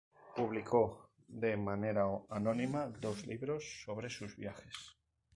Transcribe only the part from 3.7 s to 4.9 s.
sobre sus viajes.